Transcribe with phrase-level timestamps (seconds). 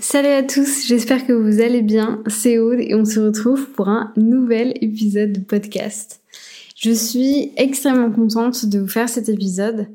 [0.00, 2.22] Salut à tous, j'espère que vous allez bien.
[2.26, 6.22] C'est Aude et on se retrouve pour un nouvel épisode de podcast.
[6.76, 9.88] Je suis extrêmement contente de vous faire cet épisode,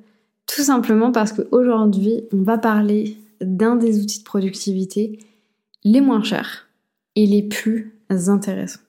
[0.45, 5.17] tout simplement parce qu'aujourd'hui, on va parler d'un des outils de productivité
[5.83, 6.67] les moins chers
[7.15, 7.95] et les plus
[8.27, 8.86] intéressants.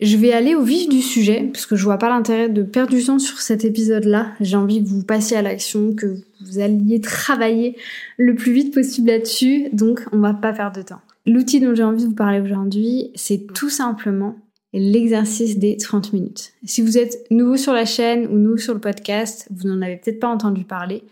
[0.00, 2.90] Je vais aller au vif du sujet, parce que je vois pas l'intérêt de perdre
[2.90, 4.32] du temps sur cet épisode-là.
[4.40, 7.76] J'ai envie que vous passiez à l'action, que vous alliez travailler
[8.18, 11.00] le plus vite possible là-dessus, donc on va pas perdre de temps.
[11.24, 14.36] L'outil dont j'ai envie de vous parler aujourd'hui, c'est tout simplement
[14.74, 16.52] l'exercice des 30 minutes.
[16.64, 19.96] Si vous êtes nouveau sur la chaîne ou nouveau sur le podcast, vous n'en avez
[19.96, 21.04] peut-être pas entendu parler,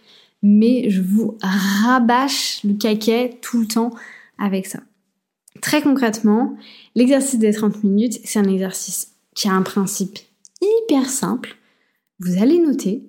[0.43, 3.91] mais je vous rabâche le caquet tout le temps
[4.39, 4.81] avec ça.
[5.65, 6.59] Très concrètement,
[6.95, 10.19] l'exercice des 30 minutes, c'est un exercice qui a un principe
[10.61, 11.57] hyper simple.
[12.19, 13.03] Vous allez noter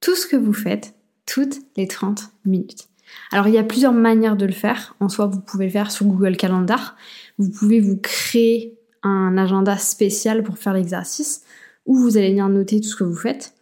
[0.00, 2.88] tout ce que vous faites toutes les 30 minutes.
[3.30, 4.96] Alors il y a plusieurs manières de le faire.
[4.98, 6.96] En soi, vous pouvez le faire sur Google Calendar.
[7.38, 11.44] Vous pouvez vous créer un agenda spécial pour faire l'exercice
[11.86, 13.54] où vous allez venir noter tout ce que vous faites.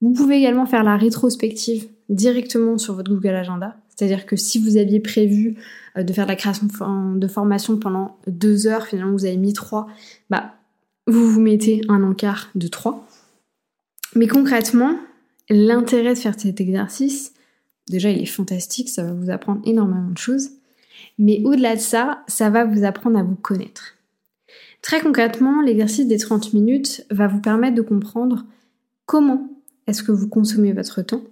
[0.00, 3.76] Vous pouvez également faire la rétrospective directement sur votre Google Agenda.
[3.94, 5.56] C'est-à-dire que si vous aviez prévu
[5.96, 6.66] euh, de faire de la création
[7.14, 9.88] de formation pendant deux heures, finalement vous avez mis trois,
[10.30, 10.54] bah,
[11.06, 13.06] vous vous mettez un encart de trois.
[14.14, 14.96] Mais concrètement,
[15.48, 17.32] l'intérêt de faire cet exercice,
[17.88, 20.50] déjà il est fantastique, ça va vous apprendre énormément de choses.
[21.18, 23.96] Mais au-delà de ça, ça va vous apprendre à vous connaître.
[24.82, 28.44] Très concrètement, l'exercice des 30 minutes va vous permettre de comprendre
[29.06, 29.48] comment
[29.86, 31.22] est-ce que vous consommez votre temps,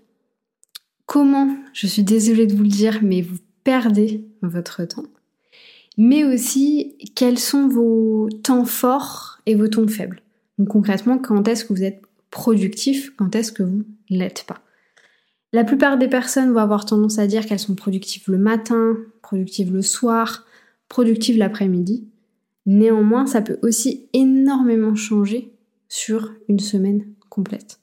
[1.06, 5.06] comment, je suis désolée de vous le dire, mais vous perdez votre temps,
[5.96, 10.22] mais aussi quels sont vos temps forts et vos temps faibles?
[10.58, 14.60] Donc concrètement, quand est-ce que vous êtes productif, quand est-ce que vous l'êtes pas?
[15.52, 19.72] La plupart des personnes vont avoir tendance à dire qu'elles sont productives le matin, productives
[19.72, 20.46] le soir,
[20.88, 22.06] productives l'après-midi.
[22.66, 25.52] Néanmoins, ça peut aussi énormément changer
[25.88, 27.80] sur une semaine complète.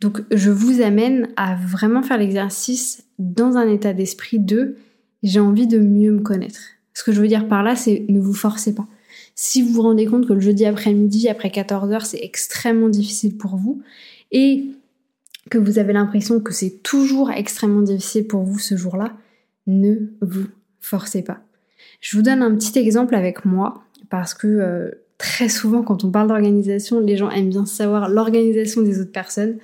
[0.00, 4.76] Donc je vous amène à vraiment faire l'exercice dans un état d'esprit de
[5.22, 6.60] j'ai envie de mieux me connaître.
[6.94, 8.86] Ce que je veux dire par là, c'est ne vous forcez pas.
[9.34, 13.36] Si vous vous rendez compte que le jeudi après-midi, après 14 heures, c'est extrêmement difficile
[13.36, 13.82] pour vous
[14.32, 14.66] et
[15.50, 19.16] que vous avez l'impression que c'est toujours extrêmement difficile pour vous ce jour-là,
[19.66, 20.46] ne vous
[20.80, 21.40] forcez pas.
[22.00, 26.10] Je vous donne un petit exemple avec moi parce que euh, très souvent quand on
[26.10, 29.58] parle d'organisation, les gens aiment bien savoir l'organisation des autres personnes.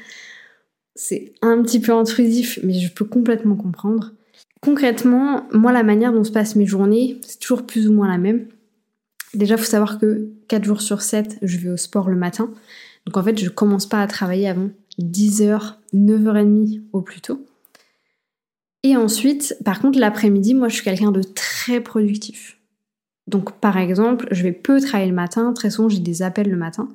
[0.97, 4.13] C'est un petit peu intrusif, mais je peux complètement comprendre.
[4.61, 8.19] Concrètement, moi, la manière dont se passent mes journées, c'est toujours plus ou moins la
[8.19, 8.47] même.
[9.35, 12.51] Déjà, faut savoir que 4 jours sur 7, je vais au sport le matin.
[13.07, 17.45] Donc en fait, je commence pas à travailler avant 10h, 9h30 au plus tôt.
[18.83, 22.59] Et ensuite, par contre, l'après-midi, moi, je suis quelqu'un de très productif.
[23.27, 25.53] Donc, par exemple, je vais peu travailler le matin.
[25.53, 26.89] Très souvent, j'ai des appels le matin.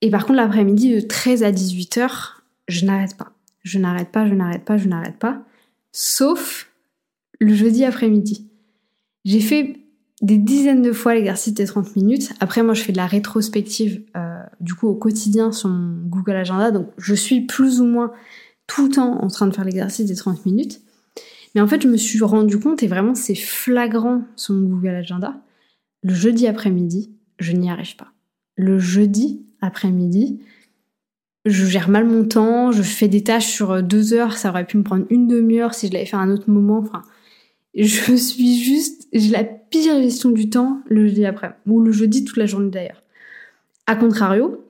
[0.00, 2.10] Et par contre, l'après-midi, de 13 à 18h,
[2.68, 3.32] je n'arrête pas.
[3.62, 5.42] Je n'arrête pas, je n'arrête pas, je n'arrête pas.
[5.92, 6.70] Sauf
[7.40, 8.48] le jeudi après-midi.
[9.24, 9.80] J'ai fait
[10.22, 12.32] des dizaines de fois l'exercice des 30 minutes.
[12.40, 16.36] Après, moi, je fais de la rétrospective, euh, du coup, au quotidien sur mon Google
[16.36, 16.70] Agenda.
[16.70, 18.12] Donc, je suis plus ou moins
[18.66, 20.80] tout le temps en train de faire l'exercice des 30 minutes.
[21.56, 24.88] Mais en fait, je me suis rendu compte, et vraiment, c'est flagrant sur mon Google
[24.88, 25.40] Agenda.
[26.02, 28.12] Le jeudi après-midi, je n'y arrive pas.
[28.56, 30.38] Le jeudi après-midi,
[31.46, 34.76] je gère mal mon temps, je fais des tâches sur deux heures, ça aurait pu
[34.76, 36.76] me prendre une demi-heure si je l'avais fait à un autre moment.
[36.76, 37.00] Enfin,
[37.74, 42.22] je suis juste, j'ai la pire gestion du temps le jeudi après, ou le jeudi
[42.26, 43.02] toute la journée d'ailleurs.
[43.86, 44.62] A contrario,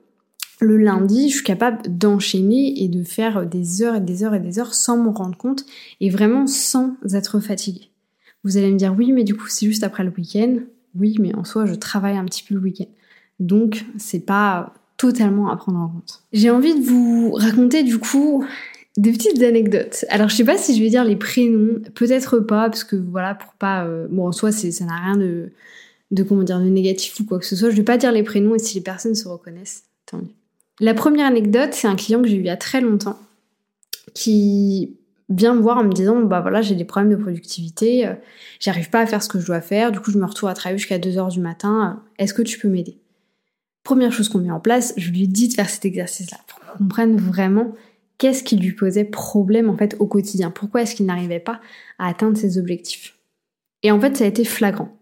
[0.59, 4.39] le lundi, je suis capable d'enchaîner et de faire des heures et des heures et
[4.39, 5.65] des heures sans m'en rendre compte
[6.01, 7.91] et vraiment sans être fatiguée.
[8.43, 10.57] Vous allez me dire oui, mais du coup c'est juste après le week-end.
[10.95, 12.87] Oui, mais en soi je travaille un petit peu le week-end.
[13.39, 16.23] Donc c'est pas totalement à prendre en compte.
[16.33, 18.43] J'ai envie de vous raconter du coup
[18.97, 20.05] des petites anecdotes.
[20.09, 23.35] Alors je sais pas si je vais dire les prénoms, peut-être pas, parce que voilà,
[23.35, 23.85] pour pas...
[23.85, 25.51] Euh, bon, en soi, ça n'a rien de,
[26.23, 27.69] comment dire, de négatif ou quoi que ce soit.
[27.69, 30.33] Je vais pas dire les prénoms et si les personnes se reconnaissent, tant mieux.
[30.79, 33.19] La première anecdote, c'est un client que j'ai eu il y a très longtemps,
[34.13, 34.97] qui
[35.29, 38.13] vient me voir en me disant, bah voilà, j'ai des problèmes de productivité, euh,
[38.59, 40.53] j'arrive pas à faire ce que je dois faire, du coup je me retrouve à
[40.53, 42.97] travailler jusqu'à 2h du matin, euh, est-ce que tu peux m'aider?
[43.83, 46.77] Première chose qu'on met en place, je lui dis de faire cet exercice-là, pour qu'on
[46.77, 47.73] comprenne vraiment
[48.17, 51.59] qu'est-ce qui lui posait problème en fait au quotidien Pourquoi est-ce qu'il n'arrivait pas
[51.99, 53.15] à atteindre ses objectifs?
[53.83, 54.97] Et en fait, ça a été flagrant.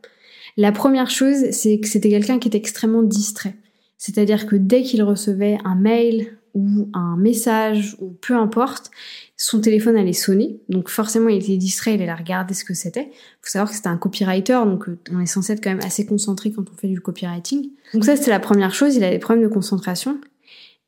[0.57, 3.55] La première chose, c'est que c'était quelqu'un qui était extrêmement distrait.
[3.97, 8.89] C'est-à-dire que dès qu'il recevait un mail ou un message ou peu importe,
[9.37, 10.59] son téléphone allait sonner.
[10.69, 13.11] Donc forcément, il était distrait, il allait regarder ce que c'était.
[13.41, 16.05] faut savoir que c'était un copywriter, donc euh, on est censé être quand même assez
[16.05, 17.69] concentré quand on fait du copywriting.
[17.93, 20.19] Donc ça, c'était la première chose, il avait des problèmes de concentration.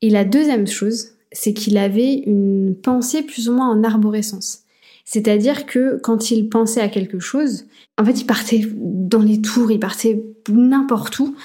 [0.01, 4.59] Et la deuxième chose, c'est qu'il avait une pensée plus ou moins en arborescence.
[5.03, 7.65] C'est-à-dire que quand il pensait à quelque chose,
[7.97, 11.35] en fait, il partait dans les tours, il partait n'importe où,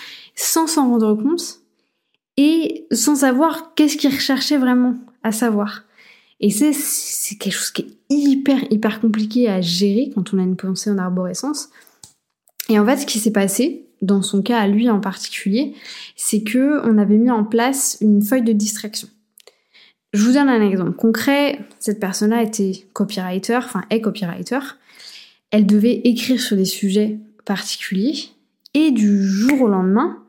[0.43, 1.61] sans s'en rendre compte
[2.37, 5.85] et sans savoir qu'est-ce qu'il recherchait vraiment à savoir.
[6.41, 10.43] Et c'est, c'est quelque chose qui est hyper, hyper compliqué à gérer quand on a
[10.43, 11.71] une pensée en arborescence.
[12.69, 15.75] Et en fait, ce qui s'est passé, dans son cas à lui en particulier,
[16.17, 19.09] c'est que on avait mis en place une feuille de distraction.
[20.13, 21.61] Je vous donne un exemple concret.
[21.79, 24.59] Cette personne-là était copywriter, enfin est copywriter.
[25.53, 28.31] Elle devait écrire sur des sujets particuliers
[28.75, 30.22] et du jour au lendemain,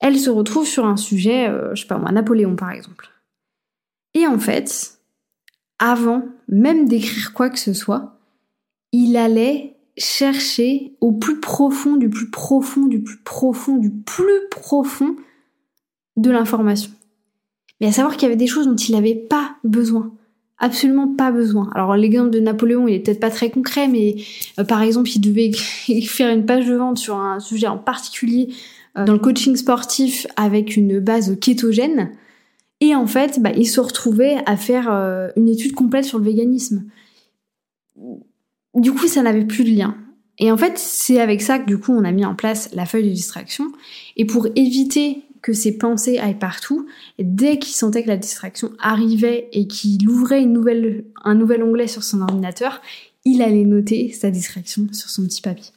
[0.00, 3.10] elle se retrouve sur un sujet, euh, je sais pas moi, Napoléon par exemple.
[4.14, 4.98] Et en fait,
[5.78, 8.18] avant même d'écrire quoi que ce soit,
[8.92, 15.16] il allait chercher au plus profond, du plus profond, du plus profond, du plus profond
[16.16, 16.92] de l'information.
[17.80, 20.12] Mais à savoir qu'il y avait des choses dont il n'avait pas besoin.
[20.60, 21.70] Absolument pas besoin.
[21.74, 24.16] Alors l'exemple de Napoléon, il est peut-être pas très concret, mais
[24.58, 25.52] euh, par exemple, il devait
[26.02, 28.48] faire une page de vente sur un sujet en particulier
[28.94, 32.10] dans le coaching sportif avec une base kétogène.
[32.80, 36.24] Et en fait, bah, il se retrouvait à faire euh, une étude complète sur le
[36.24, 36.84] véganisme.
[38.74, 39.96] Du coup, ça n'avait plus de lien.
[40.38, 42.86] Et en fait, c'est avec ça que du coup, on a mis en place la
[42.86, 43.72] feuille de distraction.
[44.16, 46.86] Et pour éviter que ses pensées aillent partout,
[47.18, 51.88] dès qu'il sentait que la distraction arrivait et qu'il ouvrait une nouvelle, un nouvel onglet
[51.88, 52.80] sur son ordinateur,
[53.24, 55.72] il allait noter sa distraction sur son petit papier.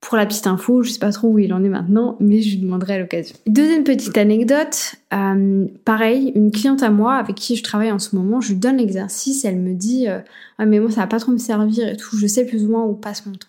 [0.00, 2.50] Pour la petite info, je sais pas trop où il en est maintenant, mais je
[2.50, 3.36] lui demanderai à l'occasion.
[3.46, 8.16] Deuxième petite anecdote, euh, pareil, une cliente à moi avec qui je travaille en ce
[8.16, 11.32] moment, je lui donne l'exercice, elle me dit ah mais moi ça va pas trop
[11.32, 13.48] me servir et tout, je sais plus ou moins où passe mon temps.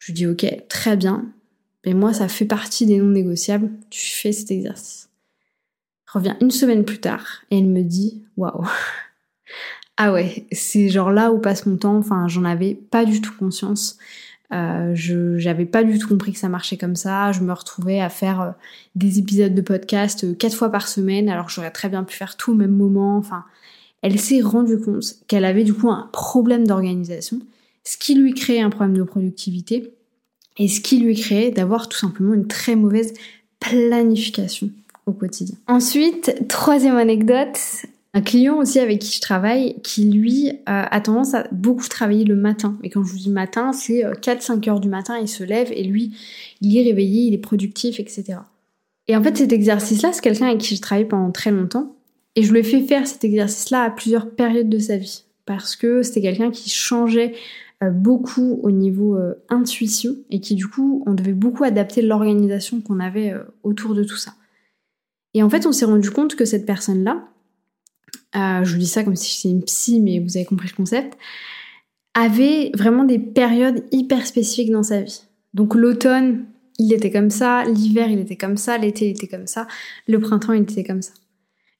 [0.00, 1.24] Je lui dis ok, très bien,
[1.86, 5.08] mais moi ça fait partie des non négociables, tu fais cet exercice.
[6.12, 8.66] Reviens une semaine plus tard et elle me dit waouh.
[9.98, 13.34] Ah ouais, c'est genre là où passe mon temps, enfin j'en avais pas du tout
[13.38, 13.98] conscience.
[14.52, 17.32] Euh, j'avais pas du tout compris que ça marchait comme ça.
[17.32, 18.50] Je me retrouvais à faire euh,
[18.94, 22.36] des épisodes de podcast euh, quatre fois par semaine, alors j'aurais très bien pu faire
[22.36, 23.16] tout au même moment.
[23.16, 23.44] Enfin,
[24.02, 27.40] elle s'est rendue compte qu'elle avait du coup un problème d'organisation,
[27.84, 29.94] ce qui lui créait un problème de productivité
[30.58, 33.14] et ce qui lui créait d'avoir tout simplement une très mauvaise
[33.58, 34.68] planification
[35.06, 35.56] au quotidien.
[35.66, 37.58] Ensuite, troisième anecdote,
[38.14, 42.24] un client aussi avec qui je travaille qui lui euh, a tendance à beaucoup travailler
[42.24, 42.78] le matin.
[42.82, 45.72] Et quand je vous dis matin, c'est 4-5 euh, heures du matin, il se lève
[45.72, 46.14] et lui,
[46.60, 48.40] il est réveillé, il est productif, etc.
[49.08, 51.96] Et en fait, cet exercice-là, c'est quelqu'un avec qui je travaille pendant très longtemps.
[52.36, 55.24] Et je lui ai fait faire cet exercice-là à plusieurs périodes de sa vie.
[55.46, 57.34] Parce que c'était quelqu'un qui changeait
[57.82, 59.18] euh, beaucoup au niveau
[59.48, 64.16] intuition et qui du coup, on devait beaucoup adapter l'organisation qu'on avait autour de tout
[64.16, 64.34] ça.
[65.34, 67.31] Et en fait, on s'est rendu compte que cette personne-là,
[68.36, 70.76] euh, je vous dis ça comme si j'étais une psy, mais vous avez compris le
[70.76, 71.18] concept,
[72.14, 75.22] avait vraiment des périodes hyper spécifiques dans sa vie.
[75.54, 76.46] Donc l'automne,
[76.78, 79.66] il était comme ça, l'hiver, il était comme ça, l'été, il était comme ça,
[80.08, 81.12] le printemps, il était comme ça.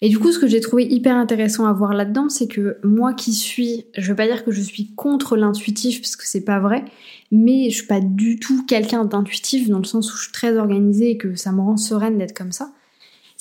[0.04, 3.14] Et du coup, ce que j'ai trouvé hyper intéressant à voir là-dedans, c'est que moi
[3.14, 6.58] qui suis, je veux pas dire que je suis contre l'intuitif, parce que c'est pas
[6.58, 6.84] vrai,
[7.30, 10.58] mais je suis pas du tout quelqu'un d'intuitif dans le sens où je suis très
[10.58, 12.72] organisée et que ça me rend sereine d'être comme ça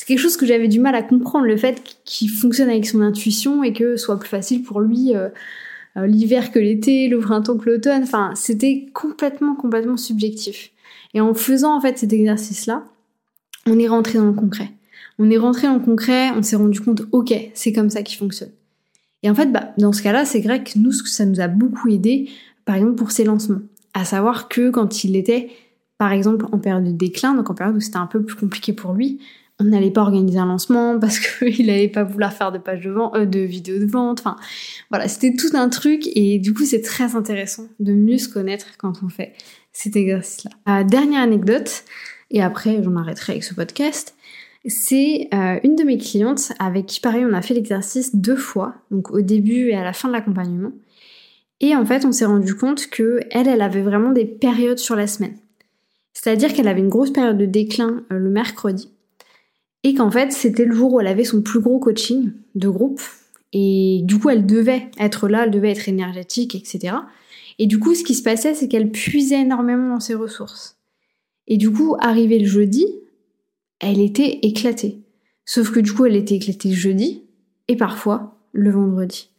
[0.01, 3.01] c'est quelque chose que j'avais du mal à comprendre, le fait qu'il fonctionne avec son
[3.01, 5.29] intuition et que ce soit plus facile pour lui euh,
[5.95, 8.01] euh, l'hiver que l'été, le printemps que l'automne.
[8.01, 10.71] Enfin, c'était complètement, complètement subjectif.
[11.13, 12.83] Et en faisant en fait cet exercice-là,
[13.67, 14.71] on est rentré dans le concret.
[15.19, 18.17] On est rentré dans le concret, on s'est rendu compte, ok, c'est comme ça qu'il
[18.17, 18.49] fonctionne.
[19.21, 21.89] Et en fait, bah, dans ce cas-là, c'est vrai que nous, ça nous a beaucoup
[21.89, 22.27] aidé,
[22.65, 23.61] par exemple pour ses lancements.
[23.93, 25.51] À savoir que quand il était,
[25.99, 28.73] par exemple, en période de déclin, donc en période où c'était un peu plus compliqué
[28.73, 29.19] pour lui,
[29.61, 32.91] on n'allait pas organiser un lancement parce qu'il n'allait pas vouloir faire de page de
[32.91, 34.19] vente, euh, de vidéos de vente.
[34.19, 34.35] Enfin,
[34.89, 38.65] voilà, c'était tout un truc et du coup, c'est très intéressant de mieux se connaître
[38.77, 39.33] quand on fait
[39.71, 40.51] cet exercice-là.
[40.67, 41.83] Euh, dernière anecdote,
[42.29, 44.15] et après, j'en arrêterai avec ce podcast.
[44.65, 48.75] C'est euh, une de mes clientes avec qui, pareil, on a fait l'exercice deux fois,
[48.91, 50.71] donc au début et à la fin de l'accompagnement.
[51.61, 54.95] Et en fait, on s'est rendu compte que elle, elle avait vraiment des périodes sur
[54.95, 55.35] la semaine.
[56.13, 58.91] C'est-à-dire qu'elle avait une grosse période de déclin le mercredi
[59.83, 63.01] et qu'en fait c'était le jour où elle avait son plus gros coaching de groupe
[63.53, 66.95] et du coup elle devait être là, elle devait être énergétique, etc.
[67.59, 70.77] Et du coup ce qui se passait c'est qu'elle puisait énormément dans ses ressources.
[71.47, 72.85] Et du coup arrivé le jeudi,
[73.79, 75.01] elle était éclatée.
[75.45, 77.23] Sauf que du coup, elle était éclatée jeudi
[77.67, 79.29] et parfois le vendredi.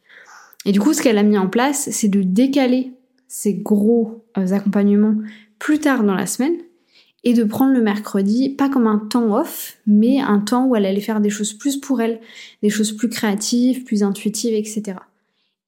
[0.67, 2.93] Et du coup, ce qu'elle a mis en place, c'est de décaler
[3.29, 5.17] ces gros euh, accompagnements
[5.59, 6.57] plus tard dans la semaine
[7.25, 10.87] et de prendre le mercredi pas comme un temps off, mais un temps où elle
[10.87, 12.21] allait faire des choses plus pour elle,
[12.63, 14.99] des choses plus créatives, plus intuitives, etc.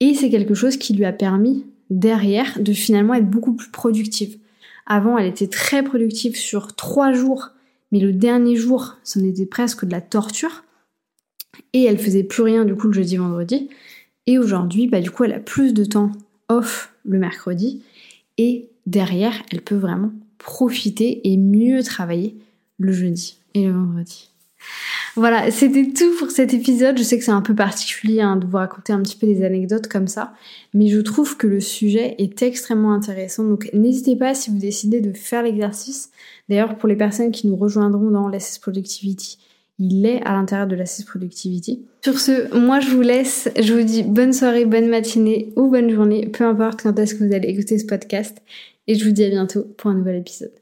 [0.01, 4.39] Et c'est quelque chose qui lui a permis derrière de finalement être beaucoup plus productive.
[4.87, 7.51] Avant, elle était très productive sur trois jours,
[7.93, 10.65] mais le dernier jour, c'en était presque de la torture.
[11.73, 13.69] Et elle faisait plus rien du coup le jeudi, vendredi.
[14.27, 16.11] Et aujourd'hui, bah du coup, elle a plus de temps
[16.49, 17.83] off le mercredi.
[18.39, 20.13] Et derrière, elle peut vraiment
[20.45, 22.37] profiter et mieux travailler
[22.79, 24.31] le jeudi et le vendredi.
[25.17, 26.99] Voilà, c'était tout pour cet épisode.
[26.99, 29.45] Je sais que c'est un peu particulier hein, de vous raconter un petit peu des
[29.45, 30.35] anecdotes comme ça,
[30.73, 33.45] mais je trouve que le sujet est extrêmement intéressant.
[33.45, 36.11] Donc n'hésitez pas si vous décidez de faire l'exercice.
[36.49, 39.39] D'ailleurs, pour les personnes qui nous rejoindront dans l'Assess Productivity,
[39.79, 41.85] il est à l'intérieur de l'Assess Productivity.
[42.03, 43.49] Sur ce, moi je vous laisse.
[43.59, 47.25] Je vous dis bonne soirée, bonne matinée ou bonne journée, peu importe quand est-ce que
[47.25, 48.43] vous allez écouter ce podcast.
[48.87, 50.55] Et je vous dis à bientôt pour un nouvel épisode.